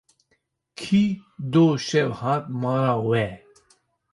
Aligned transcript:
Kî 0.79 1.03
doh 1.51 1.75
şev 1.87 2.09
hat 2.19 2.43
mala 2.61 2.93
we. 3.07 3.27